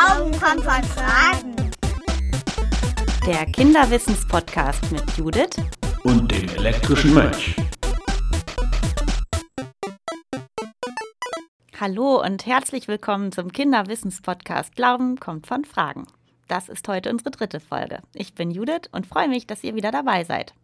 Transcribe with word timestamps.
Glauben 0.00 0.30
kommt 0.32 0.64
von 0.64 0.82
Fragen. 0.82 1.70
Der 3.26 3.44
Kinderwissenspodcast 3.52 4.90
mit 4.92 5.04
Judith 5.18 5.56
und 6.04 6.32
dem 6.32 6.48
elektrischen 6.56 7.12
Mönch. 7.12 7.54
Hallo 11.78 12.22
und 12.24 12.46
herzlich 12.46 12.88
willkommen 12.88 13.30
zum 13.30 13.52
Kinderwissenspodcast 13.52 14.74
Glauben 14.74 15.20
kommt 15.20 15.46
von 15.46 15.66
Fragen. 15.66 16.06
Das 16.48 16.70
ist 16.70 16.88
heute 16.88 17.10
unsere 17.10 17.30
dritte 17.30 17.60
Folge. 17.60 18.00
Ich 18.14 18.32
bin 18.34 18.50
Judith 18.50 18.88
und 18.92 19.06
freue 19.06 19.28
mich, 19.28 19.46
dass 19.46 19.62
ihr 19.64 19.74
wieder 19.74 19.92
dabei 19.92 20.24
seid. 20.24 20.54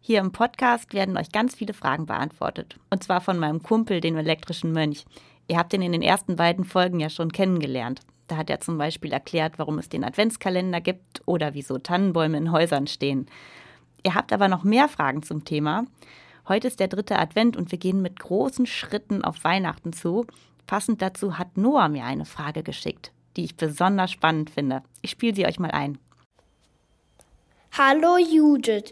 Hier 0.00 0.18
im 0.18 0.32
Podcast 0.32 0.92
werden 0.92 1.16
euch 1.16 1.30
ganz 1.30 1.54
viele 1.54 1.72
Fragen 1.72 2.06
beantwortet. 2.06 2.80
Und 2.90 3.04
zwar 3.04 3.20
von 3.20 3.38
meinem 3.38 3.62
Kumpel, 3.62 4.00
dem 4.00 4.16
elektrischen 4.16 4.72
Mönch. 4.72 5.04
Ihr 5.46 5.56
habt 5.56 5.72
ihn 5.72 5.82
in 5.82 5.92
den 5.92 6.02
ersten 6.02 6.34
beiden 6.34 6.64
Folgen 6.64 6.98
ja 6.98 7.10
schon 7.10 7.30
kennengelernt. 7.30 8.00
Da 8.26 8.36
hat 8.36 8.50
er 8.50 8.60
zum 8.60 8.78
Beispiel 8.78 9.12
erklärt, 9.12 9.58
warum 9.58 9.78
es 9.78 9.88
den 9.88 10.04
Adventskalender 10.04 10.80
gibt 10.80 11.22
oder 11.26 11.54
wieso 11.54 11.78
Tannenbäume 11.78 12.38
in 12.38 12.52
Häusern 12.52 12.86
stehen. 12.86 13.26
Ihr 14.02 14.14
habt 14.14 14.32
aber 14.32 14.48
noch 14.48 14.64
mehr 14.64 14.88
Fragen 14.88 15.22
zum 15.22 15.44
Thema. 15.44 15.84
Heute 16.48 16.68
ist 16.68 16.80
der 16.80 16.88
dritte 16.88 17.18
Advent 17.18 17.56
und 17.56 17.70
wir 17.72 17.78
gehen 17.78 18.02
mit 18.02 18.20
großen 18.20 18.66
Schritten 18.66 19.24
auf 19.24 19.42
Weihnachten 19.42 19.92
zu. 19.92 20.26
Passend 20.66 21.02
dazu 21.02 21.38
hat 21.38 21.56
Noah 21.56 21.88
mir 21.88 22.04
eine 22.04 22.24
Frage 22.24 22.62
geschickt, 22.62 23.12
die 23.36 23.44
ich 23.44 23.56
besonders 23.56 24.12
spannend 24.12 24.50
finde. 24.50 24.82
Ich 25.02 25.10
spiele 25.10 25.34
sie 25.34 25.46
euch 25.46 25.58
mal 25.58 25.70
ein. 25.70 25.98
Hallo 27.78 28.16
Judith. 28.16 28.90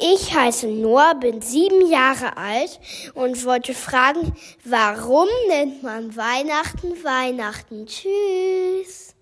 Ich 0.00 0.32
heiße 0.32 0.68
Noah, 0.68 1.16
bin 1.16 1.40
sieben 1.42 1.90
Jahre 1.90 2.36
alt 2.36 2.78
und 3.14 3.44
wollte 3.44 3.74
fragen, 3.74 4.36
warum 4.64 5.26
nennt 5.48 5.82
man 5.82 6.14
Weihnachten 6.14 6.92
Weihnachten? 7.02 7.86
Tschüss. 7.86 9.16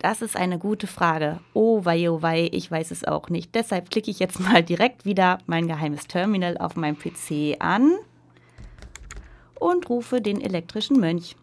Das 0.00 0.20
ist 0.20 0.36
eine 0.36 0.58
gute 0.58 0.86
Frage. 0.86 1.40
Oh 1.54 1.86
wei, 1.86 2.10
oh 2.10 2.20
wei, 2.20 2.50
ich 2.52 2.70
weiß 2.70 2.90
es 2.90 3.04
auch 3.04 3.30
nicht. 3.30 3.54
Deshalb 3.54 3.90
klicke 3.90 4.10
ich 4.10 4.18
jetzt 4.18 4.38
mal 4.38 4.62
direkt 4.62 5.06
wieder 5.06 5.38
mein 5.46 5.66
geheimes 5.66 6.06
Terminal 6.06 6.58
auf 6.58 6.76
meinem 6.76 6.98
PC 6.98 7.56
an 7.58 7.94
und 9.58 9.88
rufe 9.88 10.20
den 10.20 10.42
elektrischen 10.42 11.00
Mönch. 11.00 11.36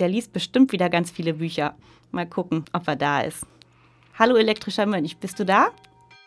Der 0.00 0.08
liest 0.08 0.34
bestimmt 0.34 0.72
wieder 0.72 0.90
ganz 0.90 1.10
viele 1.10 1.32
Bücher. 1.32 1.74
Mal 2.10 2.28
gucken, 2.28 2.66
ob 2.74 2.86
er 2.88 2.96
da 2.96 3.22
ist. 3.22 3.46
Hallo 4.16 4.36
elektrischer 4.36 4.86
Mönch, 4.86 5.16
bist 5.16 5.40
du 5.40 5.44
da? 5.44 5.70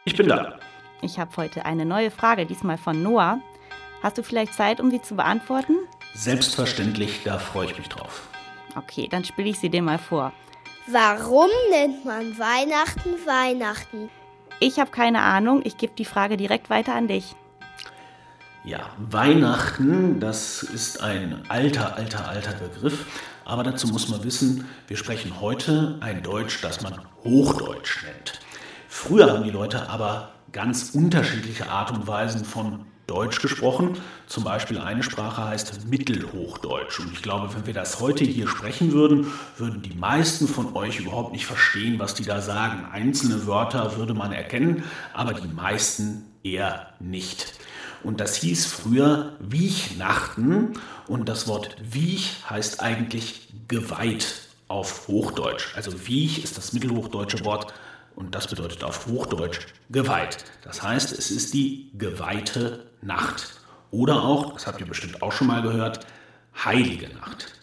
Ich 0.04 0.14
bin 0.18 0.28
da. 0.28 0.60
Ich 1.02 1.18
habe 1.20 1.32
heute 1.38 1.66
eine 1.66 1.86
neue 1.86 2.12
Frage, 2.12 2.46
diesmal 2.46 2.78
von 2.78 3.02
Noah. 3.02 3.40
Hast 4.04 4.18
du 4.18 4.24
vielleicht 4.24 4.54
Zeit, 4.54 4.82
um 4.82 4.92
sie 4.92 5.02
zu 5.02 5.16
beantworten? 5.16 5.78
Selbstverständlich, 6.14 7.22
da 7.24 7.40
freue 7.40 7.68
ich 7.68 7.78
mich 7.78 7.88
drauf. 7.88 8.28
Okay, 8.76 9.08
dann 9.10 9.24
spiele 9.24 9.48
ich 9.48 9.60
sie 9.60 9.70
dir 9.70 9.82
mal 9.82 10.00
vor. 10.00 10.34
Warum 10.88 11.50
nennt 11.72 12.04
man 12.04 12.38
Weihnachten 12.38 13.26
Weihnachten? 13.26 14.10
Ich 14.60 14.82
habe 14.82 14.92
keine 14.92 15.22
Ahnung. 15.22 15.62
Ich 15.64 15.78
gebe 15.78 15.94
die 15.94 16.04
Frage 16.04 16.36
direkt 16.36 16.70
weiter 16.70 16.94
an 16.94 17.08
dich. 17.08 17.36
Ja, 18.66 18.90
Weihnachten, 18.98 20.20
das 20.20 20.62
ist 20.62 21.02
ein 21.02 21.42
alter, 21.48 21.96
alter, 21.96 22.28
alter 22.28 22.52
Begriff. 22.52 23.06
Aber 23.48 23.64
dazu 23.64 23.88
muss 23.88 24.10
man 24.10 24.26
wissen, 24.26 24.66
wir 24.90 24.98
sprechen 24.98 25.40
heute 25.40 25.96
ein 26.02 26.22
Deutsch, 26.22 26.60
das 26.62 26.82
man 26.82 27.00
Hochdeutsch 27.24 28.04
nennt. 28.04 28.42
Früher 28.90 29.32
haben 29.32 29.46
die 29.46 29.52
Leute 29.52 29.90
aber 29.90 30.34
ganz 30.52 30.90
unterschiedliche 30.94 31.70
Art 31.70 31.92
und 31.92 32.08
Weisen 32.08 32.44
von 32.44 32.86
Deutsch 33.06 33.42
gesprochen. 33.42 33.98
Zum 34.26 34.44
Beispiel 34.44 34.80
eine 34.80 35.02
Sprache 35.02 35.46
heißt 35.46 35.88
Mittelhochdeutsch. 35.90 37.00
Und 37.00 37.14
ich 37.14 37.22
glaube, 37.22 37.56
wenn 37.56 37.66
wir 37.66 37.74
das 37.74 38.02
heute 38.02 38.26
hier 38.26 38.50
sprechen 38.50 38.92
würden, 38.92 39.32
würden 39.56 39.82
die 39.82 39.96
meisten 39.96 40.50
von 40.50 40.76
euch 40.76 41.00
überhaupt 41.00 41.32
nicht 41.32 41.46
verstehen, 41.46 42.00
was 42.00 42.16
die 42.16 42.26
da 42.26 42.42
sagen. 42.42 42.84
Einzelne 42.92 43.48
Wörter 43.48 43.96
würde 43.96 44.14
man 44.14 44.34
erkennen, 44.34 44.84
aber 45.14 45.34
die 45.34 45.48
meisten 45.48 46.26
eher 46.44 46.88
nicht. 47.00 47.54
Und 48.04 48.20
das 48.20 48.36
hieß 48.36 48.66
früher 48.66 49.34
Wiechnachten. 49.40 50.74
Und 51.08 51.30
das 51.30 51.48
Wort 51.48 51.76
Wiech 51.82 52.44
heißt 52.50 52.82
eigentlich 52.82 53.50
geweiht 53.68 54.48
auf 54.68 55.08
Hochdeutsch. 55.08 55.76
Also 55.76 56.08
Wiech 56.08 56.44
ist 56.44 56.58
das 56.58 56.74
mittelhochdeutsche 56.74 57.44
Wort 57.46 57.74
und 58.16 58.34
das 58.34 58.48
bedeutet 58.48 58.84
auf 58.84 59.06
Hochdeutsch 59.06 59.68
geweiht. 59.90 60.44
Das 60.64 60.82
heißt, 60.82 61.12
es 61.12 61.32
ist 61.32 61.54
die 61.54 61.92
geweihte 61.98 62.88
Nacht. 63.02 63.62
Oder 63.92 64.24
auch, 64.24 64.54
das 64.54 64.68
habt 64.68 64.82
ihr 64.82 64.88
bestimmt 64.88 65.22
auch 65.22 65.32
schon 65.32 65.48
mal 65.48 65.62
gehört, 65.62 66.06
heilige 66.66 67.10
Nacht. 67.10 67.54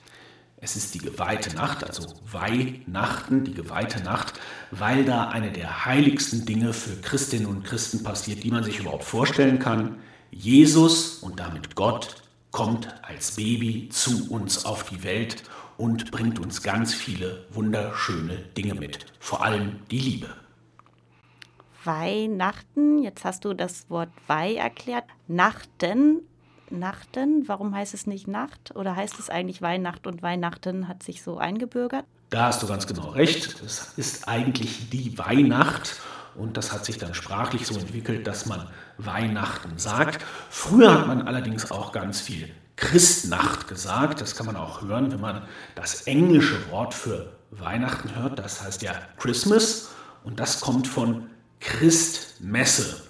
Es 0.56 0.76
ist 0.76 0.94
die 0.94 0.98
geweihte 0.98 1.54
Nacht, 1.56 1.84
also 1.84 2.14
Weihnachten, 2.30 3.44
die 3.44 3.52
geweihte 3.52 4.02
Nacht, 4.02 4.34
weil 4.70 5.04
da 5.04 5.28
eine 5.28 5.52
der 5.52 5.84
heiligsten 5.84 6.46
Dinge 6.46 6.72
für 6.72 6.96
Christinnen 7.02 7.46
und 7.46 7.64
Christen 7.64 8.02
passiert, 8.02 8.44
die 8.44 8.50
man 8.50 8.64
sich 8.64 8.78
überhaupt 8.78 9.04
vorstellen 9.04 9.58
kann. 9.58 9.98
Jesus 10.34 11.18
und 11.18 11.40
damit 11.40 11.74
Gott 11.74 12.16
kommt 12.50 12.88
als 13.02 13.36
Baby 13.36 13.88
zu 13.88 14.30
uns 14.30 14.64
auf 14.64 14.84
die 14.84 15.02
Welt 15.02 15.44
und 15.76 16.10
bringt 16.10 16.38
uns 16.38 16.62
ganz 16.62 16.94
viele 16.94 17.46
wunderschöne 17.50 18.36
Dinge 18.56 18.74
mit, 18.74 19.06
vor 19.18 19.44
allem 19.44 19.80
die 19.90 19.98
Liebe. 19.98 20.28
Weihnachten, 21.84 23.02
jetzt 23.02 23.24
hast 23.24 23.44
du 23.44 23.54
das 23.54 23.90
Wort 23.90 24.10
Weih 24.26 24.54
erklärt. 24.54 25.04
Nachten, 25.28 26.20
Nachten, 26.70 27.46
warum 27.46 27.74
heißt 27.74 27.94
es 27.94 28.06
nicht 28.06 28.26
Nacht? 28.26 28.74
Oder 28.74 28.96
heißt 28.96 29.18
es 29.18 29.30
eigentlich 29.30 29.62
Weihnacht 29.62 30.06
und 30.06 30.22
Weihnachten 30.22 30.88
hat 30.88 31.02
sich 31.02 31.22
so 31.22 31.38
eingebürgert? 31.38 32.06
Da 32.30 32.46
hast 32.46 32.62
du 32.62 32.66
ganz 32.66 32.86
genau 32.86 33.10
recht. 33.10 33.62
Es 33.64 33.92
ist 33.96 34.26
eigentlich 34.26 34.90
die 34.90 35.16
Weihnacht 35.18 36.00
und 36.36 36.56
das 36.56 36.72
hat 36.72 36.84
sich 36.84 36.98
dann 36.98 37.14
sprachlich 37.14 37.66
so 37.66 37.78
entwickelt, 37.78 38.26
dass 38.26 38.46
man 38.46 38.66
Weihnachten 38.98 39.78
sagt. 39.78 40.24
Früher 40.50 40.92
hat 40.92 41.06
man 41.06 41.26
allerdings 41.26 41.70
auch 41.70 41.92
ganz 41.92 42.20
viel 42.20 42.50
Christnacht 42.76 43.68
gesagt. 43.68 44.20
Das 44.20 44.34
kann 44.34 44.46
man 44.46 44.56
auch 44.56 44.82
hören, 44.82 45.12
wenn 45.12 45.20
man 45.20 45.42
das 45.74 46.02
englische 46.02 46.70
Wort 46.70 46.94
für 46.94 47.32
Weihnachten 47.50 48.14
hört. 48.16 48.38
Das 48.38 48.62
heißt 48.62 48.82
ja 48.82 48.92
Christmas 49.16 49.90
und 50.24 50.40
das 50.40 50.60
kommt 50.60 50.88
von 50.88 51.28
Christmesse. 51.60 53.02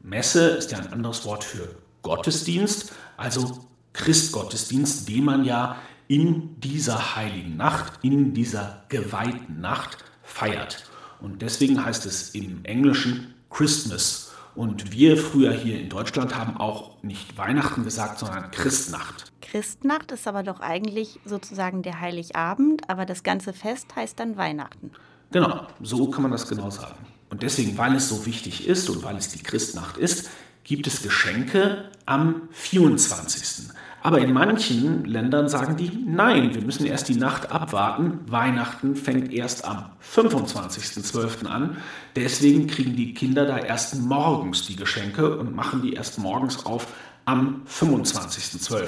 Messe 0.00 0.48
ist 0.48 0.72
ja 0.72 0.78
ein 0.78 0.92
anderes 0.92 1.24
Wort 1.24 1.44
für 1.44 1.76
Gottesdienst, 2.02 2.92
also 3.16 3.68
Christgottesdienst, 3.92 5.08
den 5.08 5.24
man 5.24 5.44
ja 5.44 5.76
in 6.08 6.60
dieser 6.60 7.14
heiligen 7.16 7.56
Nacht, 7.56 8.00
in 8.02 8.34
dieser 8.34 8.84
geweihten 8.88 9.60
Nacht 9.60 9.98
feiert. 10.22 10.84
Und 11.22 11.42
deswegen 11.42 11.84
heißt 11.84 12.04
es 12.06 12.30
im 12.34 12.64
Englischen 12.64 13.34
Christmas. 13.50 14.32
Und 14.54 14.92
wir 14.92 15.16
früher 15.16 15.52
hier 15.52 15.80
in 15.80 15.88
Deutschland 15.88 16.36
haben 16.36 16.58
auch 16.58 17.02
nicht 17.02 17.38
Weihnachten 17.38 17.84
gesagt, 17.84 18.18
sondern 18.18 18.50
Christnacht. 18.50 19.32
Christnacht 19.40 20.12
ist 20.12 20.26
aber 20.26 20.42
doch 20.42 20.60
eigentlich 20.60 21.20
sozusagen 21.24 21.82
der 21.82 22.00
Heiligabend, 22.00 22.88
aber 22.90 23.06
das 23.06 23.22
ganze 23.22 23.52
Fest 23.52 23.94
heißt 23.96 24.20
dann 24.20 24.36
Weihnachten. 24.36 24.90
Genau, 25.30 25.66
so 25.80 26.10
kann 26.10 26.22
man 26.22 26.32
das 26.32 26.48
genau 26.48 26.68
sagen. 26.70 27.06
Und 27.30 27.42
deswegen, 27.42 27.78
weil 27.78 27.94
es 27.94 28.10
so 28.10 28.26
wichtig 28.26 28.66
ist 28.66 28.90
und 28.90 29.02
weil 29.02 29.16
es 29.16 29.28
die 29.28 29.42
Christnacht 29.42 29.96
ist, 29.96 30.28
gibt 30.72 30.86
es 30.86 31.02
Geschenke 31.02 31.90
am 32.06 32.48
24. 32.52 33.68
Aber 34.00 34.20
in 34.20 34.32
manchen 34.32 35.04
Ländern 35.04 35.50
sagen 35.50 35.76
die, 35.76 35.90
nein, 36.06 36.54
wir 36.54 36.62
müssen 36.62 36.86
erst 36.86 37.10
die 37.10 37.14
Nacht 37.14 37.52
abwarten. 37.52 38.20
Weihnachten 38.26 38.96
fängt 38.96 39.34
erst 39.34 39.66
am 39.66 39.90
25.12. 40.14 41.44
an. 41.44 41.76
Deswegen 42.16 42.68
kriegen 42.68 42.96
die 42.96 43.12
Kinder 43.12 43.44
da 43.44 43.58
erst 43.58 44.00
morgens 44.00 44.66
die 44.66 44.76
Geschenke 44.76 45.36
und 45.36 45.54
machen 45.54 45.82
die 45.82 45.92
erst 45.92 46.18
morgens 46.18 46.64
auf 46.64 46.86
am 47.26 47.60
25.12. 47.68 48.86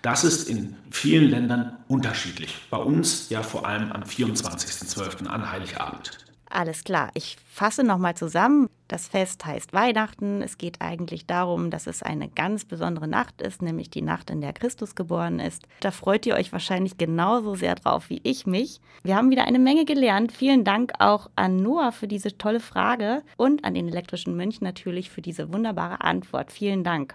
Das 0.00 0.24
ist 0.24 0.48
in 0.48 0.74
vielen 0.90 1.28
Ländern 1.28 1.76
unterschiedlich. 1.86 2.62
Bei 2.70 2.78
uns 2.78 3.28
ja 3.28 3.42
vor 3.42 3.66
allem 3.66 3.92
am 3.92 4.04
24.12. 4.04 5.26
an 5.26 5.52
Heiligabend. 5.52 6.29
Alles 6.52 6.82
klar, 6.82 7.10
ich 7.14 7.36
fasse 7.46 7.84
nochmal 7.84 8.16
zusammen. 8.16 8.68
Das 8.88 9.06
Fest 9.06 9.46
heißt 9.46 9.72
Weihnachten. 9.72 10.42
Es 10.42 10.58
geht 10.58 10.80
eigentlich 10.80 11.24
darum, 11.24 11.70
dass 11.70 11.86
es 11.86 12.02
eine 12.02 12.28
ganz 12.28 12.64
besondere 12.64 13.06
Nacht 13.06 13.40
ist, 13.40 13.62
nämlich 13.62 13.88
die 13.88 14.02
Nacht, 14.02 14.30
in 14.30 14.40
der 14.40 14.52
Christus 14.52 14.96
geboren 14.96 15.38
ist. 15.38 15.68
Da 15.78 15.92
freut 15.92 16.26
ihr 16.26 16.34
euch 16.34 16.50
wahrscheinlich 16.50 16.98
genauso 16.98 17.54
sehr 17.54 17.76
drauf 17.76 18.10
wie 18.10 18.20
ich 18.24 18.46
mich. 18.46 18.80
Wir 19.04 19.14
haben 19.14 19.30
wieder 19.30 19.44
eine 19.44 19.60
Menge 19.60 19.84
gelernt. 19.84 20.32
Vielen 20.32 20.64
Dank 20.64 20.92
auch 20.98 21.30
an 21.36 21.62
Noah 21.62 21.92
für 21.92 22.08
diese 22.08 22.36
tolle 22.36 22.58
Frage 22.58 23.22
und 23.36 23.64
an 23.64 23.74
den 23.74 23.86
elektrischen 23.86 24.36
Mönch 24.36 24.60
natürlich 24.60 25.08
für 25.08 25.22
diese 25.22 25.52
wunderbare 25.52 26.00
Antwort. 26.00 26.50
Vielen 26.50 26.82
Dank. 26.82 27.14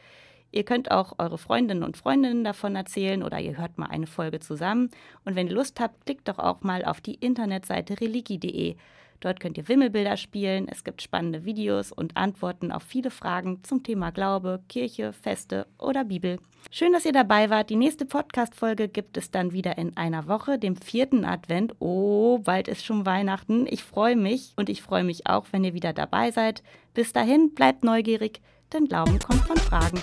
Ihr 0.52 0.64
könnt 0.64 0.90
auch 0.90 1.18
eure 1.18 1.36
Freundinnen 1.36 1.82
und 1.82 1.98
Freundinnen 1.98 2.44
davon 2.44 2.76
erzählen 2.76 3.22
oder 3.22 3.40
ihr 3.40 3.58
hört 3.58 3.76
mal 3.76 3.90
eine 3.90 4.06
Folge 4.06 4.40
zusammen. 4.40 4.88
Und 5.26 5.36
wenn 5.36 5.48
ihr 5.48 5.52
Lust 5.52 5.80
habt, 5.80 6.06
klickt 6.06 6.28
doch 6.28 6.38
auch 6.38 6.62
mal 6.62 6.82
auf 6.82 7.02
die 7.02 7.16
Internetseite 7.16 8.00
religi.de. 8.00 8.76
Dort 9.20 9.40
könnt 9.40 9.58
ihr 9.58 9.66
Wimmelbilder 9.66 10.16
spielen, 10.16 10.68
es 10.68 10.84
gibt 10.84 11.02
spannende 11.02 11.44
Videos 11.44 11.90
und 11.90 12.16
Antworten 12.16 12.70
auf 12.70 12.84
viele 12.84 13.10
Fragen 13.10 13.64
zum 13.64 13.82
Thema 13.82 14.10
Glaube, 14.10 14.60
Kirche, 14.68 15.12
Feste 15.12 15.66
oder 15.78 16.04
Bibel. 16.04 16.38
Schön, 16.70 16.92
dass 16.92 17.04
ihr 17.04 17.12
dabei 17.12 17.50
wart. 17.50 17.70
Die 17.70 17.76
nächste 17.76 18.04
Podcast-Folge 18.06 18.88
gibt 18.88 19.16
es 19.16 19.30
dann 19.30 19.52
wieder 19.52 19.76
in 19.76 19.96
einer 19.96 20.28
Woche, 20.28 20.58
dem 20.58 20.76
vierten 20.76 21.24
Advent. 21.24 21.74
Oh, 21.80 22.38
bald 22.38 22.68
ist 22.68 22.84
schon 22.84 23.06
Weihnachten. 23.06 23.66
Ich 23.68 23.82
freue 23.82 24.16
mich 24.16 24.52
und 24.56 24.68
ich 24.68 24.82
freue 24.82 25.04
mich 25.04 25.26
auch, 25.26 25.46
wenn 25.50 25.64
ihr 25.64 25.74
wieder 25.74 25.92
dabei 25.92 26.30
seid. 26.30 26.62
Bis 26.94 27.12
dahin, 27.12 27.54
bleibt 27.54 27.82
neugierig, 27.82 28.40
denn 28.72 28.86
Glauben 28.86 29.18
kommt 29.18 29.40
von 29.40 29.56
Fragen. 29.56 30.00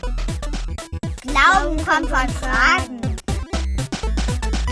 Glauben 1.21 1.77
kommt 1.77 2.09
von 2.09 2.29
Fragen. 2.29 2.99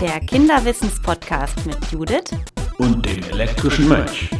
Der 0.00 0.20
Kinderwissens-Podcast 0.20 1.64
mit 1.64 1.78
Judith 1.90 2.30
Und 2.78 3.06
dem 3.06 3.22
elektrischen 3.30 3.88
Mönch. 3.88 4.30